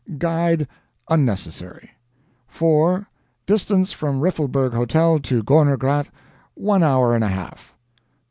[0.17, 0.67] Guide
[1.11, 1.91] unnecessary.
[2.47, 3.07] 4.
[3.45, 6.07] Distance from Riffelberg Hotel to the Gorner Grat,
[6.55, 7.75] one hour and a half.